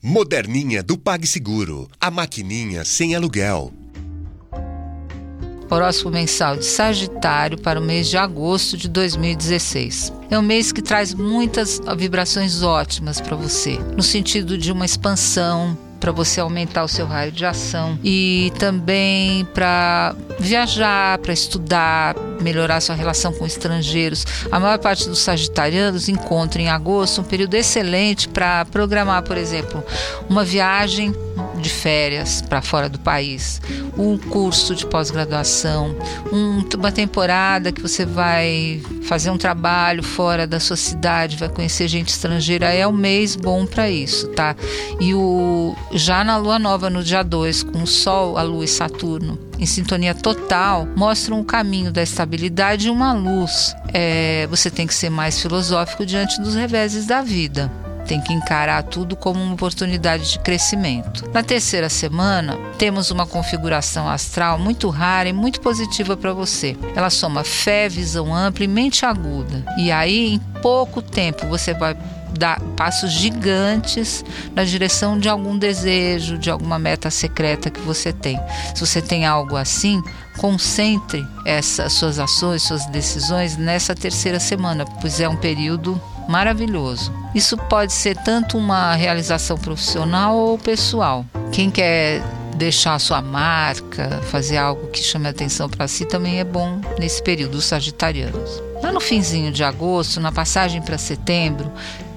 Moderninha 0.00 0.80
do 0.80 0.96
PagSeguro. 0.96 1.90
A 2.00 2.08
maquininha 2.08 2.84
sem 2.84 3.16
aluguel. 3.16 3.72
Horóscopo 5.68 6.10
mensal 6.10 6.56
de 6.56 6.64
Sagitário 6.64 7.60
para 7.60 7.80
o 7.80 7.82
mês 7.82 8.08
de 8.08 8.16
agosto 8.16 8.76
de 8.76 8.88
2016. 8.88 10.12
É 10.30 10.38
um 10.38 10.42
mês 10.42 10.70
que 10.70 10.80
traz 10.80 11.12
muitas 11.12 11.80
vibrações 11.96 12.62
ótimas 12.62 13.20
para 13.20 13.34
você, 13.34 13.76
no 13.96 14.02
sentido 14.02 14.56
de 14.56 14.70
uma 14.70 14.86
expansão, 14.86 15.76
para 15.98 16.12
você 16.12 16.40
aumentar 16.40 16.84
o 16.84 16.88
seu 16.88 17.06
raio 17.06 17.32
de 17.32 17.44
ação 17.44 17.98
e 18.02 18.52
também 18.58 19.44
para 19.46 20.14
viajar, 20.38 21.18
para 21.18 21.32
estudar, 21.32 22.14
melhorar 22.40 22.80
sua 22.80 22.94
relação 22.94 23.32
com 23.32 23.44
estrangeiros. 23.44 24.24
A 24.50 24.60
maior 24.60 24.78
parte 24.78 25.08
dos 25.08 25.18
sagitarianos 25.20 26.08
encontra 26.08 26.60
em 26.60 26.68
agosto 26.68 27.20
um 27.20 27.24
período 27.24 27.54
excelente 27.54 28.28
para 28.28 28.64
programar, 28.66 29.22
por 29.22 29.36
exemplo, 29.36 29.82
uma 30.28 30.44
viagem 30.44 31.14
de 31.58 31.68
férias 31.68 32.42
para 32.42 32.62
fora 32.62 32.88
do 32.88 32.98
país, 32.98 33.60
um 33.96 34.16
curso 34.16 34.74
de 34.74 34.86
pós-graduação, 34.86 35.94
um, 36.32 36.62
uma 36.76 36.92
temporada 36.92 37.72
que 37.72 37.82
você 37.82 38.04
vai 38.04 38.82
fazer 39.02 39.30
um 39.30 39.38
trabalho 39.38 40.02
fora 40.02 40.46
da 40.46 40.60
sua 40.60 40.76
cidade, 40.76 41.36
vai 41.36 41.48
conhecer 41.48 41.88
gente 41.88 42.08
estrangeira, 42.08 42.72
é 42.72 42.86
um 42.86 42.92
mês 42.92 43.36
bom 43.36 43.66
para 43.66 43.90
isso, 43.90 44.28
tá? 44.28 44.54
E 45.00 45.14
o 45.14 45.74
já 45.92 46.22
na 46.24 46.36
lua 46.36 46.58
nova 46.58 46.90
no 46.90 47.02
dia 47.02 47.22
2, 47.22 47.62
com 47.62 47.82
o 47.82 47.86
sol, 47.86 48.36
a 48.36 48.42
lua 48.42 48.64
e 48.64 48.68
Saturno 48.68 49.38
em 49.58 49.66
sintonia 49.66 50.14
total, 50.14 50.86
mostram 50.96 51.40
o 51.40 51.44
caminho 51.44 51.90
da 51.90 52.02
estabilidade 52.02 52.86
e 52.86 52.90
uma 52.90 53.12
luz. 53.12 53.74
É, 53.92 54.46
você 54.48 54.70
tem 54.70 54.86
que 54.86 54.94
ser 54.94 55.10
mais 55.10 55.40
filosófico 55.40 56.06
diante 56.06 56.40
dos 56.40 56.54
reveses 56.54 57.06
da 57.06 57.22
vida 57.22 57.87
tem 58.08 58.20
que 58.22 58.32
encarar 58.32 58.82
tudo 58.84 59.14
como 59.14 59.40
uma 59.40 59.52
oportunidade 59.52 60.32
de 60.32 60.38
crescimento. 60.38 61.30
Na 61.32 61.42
terceira 61.42 61.90
semana, 61.90 62.56
temos 62.78 63.10
uma 63.10 63.26
configuração 63.26 64.08
astral 64.08 64.58
muito 64.58 64.88
rara 64.88 65.28
e 65.28 65.32
muito 65.32 65.60
positiva 65.60 66.16
para 66.16 66.32
você. 66.32 66.74
Ela 66.96 67.10
soma 67.10 67.44
fé, 67.44 67.86
visão 67.86 68.34
ampla 68.34 68.64
e 68.64 68.68
mente 68.68 69.04
aguda. 69.04 69.62
E 69.76 69.92
aí, 69.92 70.40
pouco 70.60 71.02
tempo, 71.02 71.46
você 71.46 71.74
vai 71.74 71.96
dar 72.38 72.60
passos 72.76 73.10
gigantes 73.10 74.24
na 74.54 74.64
direção 74.64 75.18
de 75.18 75.28
algum 75.28 75.56
desejo, 75.58 76.38
de 76.38 76.50
alguma 76.50 76.78
meta 76.78 77.10
secreta 77.10 77.70
que 77.70 77.80
você 77.80 78.12
tem. 78.12 78.38
Se 78.74 78.86
você 78.86 79.00
tem 79.00 79.26
algo 79.26 79.56
assim, 79.56 80.02
concentre 80.36 81.26
essas 81.44 81.92
suas 81.92 82.18
ações, 82.18 82.62
suas 82.62 82.86
decisões 82.86 83.56
nessa 83.56 83.94
terceira 83.94 84.38
semana, 84.38 84.84
pois 85.00 85.20
é 85.20 85.28
um 85.28 85.36
período 85.36 86.00
maravilhoso. 86.28 87.12
Isso 87.34 87.56
pode 87.56 87.92
ser 87.92 88.16
tanto 88.16 88.58
uma 88.58 88.94
realização 88.94 89.56
profissional 89.56 90.36
ou 90.36 90.58
pessoal. 90.58 91.24
Quem 91.50 91.70
quer 91.70 92.22
deixar 92.58 92.98
sua 92.98 93.22
marca, 93.22 94.20
fazer 94.30 94.58
algo 94.58 94.88
que 94.88 95.00
chame 95.00 95.28
atenção 95.28 95.68
para 95.68 95.88
si 95.88 96.04
também 96.04 96.40
é 96.40 96.44
bom 96.44 96.80
nesse 96.98 97.22
período, 97.22 97.54
os 97.56 97.64
sagitarianos. 97.64 98.62
Lá 98.82 98.92
no 98.92 99.00
finzinho 99.00 99.52
de 99.52 99.64
agosto, 99.64 100.20
na 100.20 100.32
passagem 100.32 100.82
para 100.82 100.98
setembro, 100.98 101.70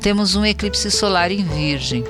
temos 0.00 0.34
um 0.34 0.44
eclipse 0.44 0.90
solar 0.90 1.30
em 1.30 1.44
Virgem. 1.44 2.04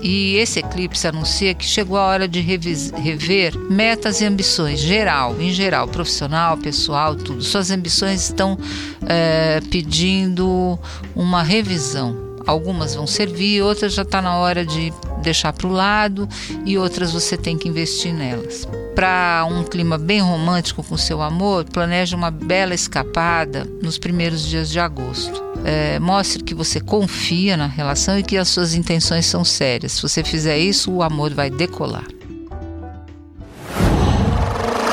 E 0.00 0.36
esse 0.36 0.60
eclipse 0.60 1.08
anuncia 1.08 1.54
que 1.54 1.64
chegou 1.64 1.96
a 1.96 2.06
hora 2.06 2.28
de 2.28 2.40
rever 2.40 3.58
metas 3.70 4.20
e 4.20 4.26
ambições, 4.26 4.78
geral, 4.78 5.34
em 5.40 5.50
geral, 5.50 5.88
profissional, 5.88 6.56
pessoal, 6.56 7.16
tudo. 7.16 7.42
Suas 7.42 7.70
ambições 7.70 8.22
estão 8.22 8.58
é, 9.06 9.60
pedindo 9.70 10.78
uma 11.16 11.42
revisão. 11.42 12.16
Algumas 12.46 12.94
vão 12.94 13.06
servir, 13.06 13.62
outras 13.62 13.94
já 13.94 14.02
está 14.02 14.20
na 14.20 14.36
hora 14.36 14.64
de 14.64 14.92
deixar 15.24 15.52
para 15.52 15.66
o 15.66 15.72
lado 15.72 16.28
e 16.64 16.78
outras 16.78 17.12
você 17.12 17.36
tem 17.36 17.58
que 17.58 17.68
investir 17.68 18.14
nelas. 18.14 18.68
Para 18.94 19.44
um 19.50 19.64
clima 19.64 19.98
bem 19.98 20.20
romântico 20.20 20.84
com 20.84 20.96
seu 20.96 21.20
amor, 21.20 21.64
planeje 21.64 22.14
uma 22.14 22.30
bela 22.30 22.74
escapada 22.74 23.66
nos 23.82 23.98
primeiros 23.98 24.46
dias 24.46 24.70
de 24.70 24.78
agosto 24.78 25.44
é, 25.64 25.98
mostre 25.98 26.44
que 26.44 26.54
você 26.54 26.78
confia 26.78 27.56
na 27.56 27.66
relação 27.66 28.18
e 28.18 28.22
que 28.22 28.36
as 28.36 28.48
suas 28.48 28.74
intenções 28.74 29.24
são 29.24 29.42
sérias. 29.42 29.92
Se 29.92 30.02
você 30.02 30.22
fizer 30.22 30.58
isso, 30.58 30.92
o 30.92 31.02
amor 31.02 31.32
vai 31.32 31.48
decolar. 31.50 32.06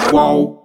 Qual? 0.09 0.60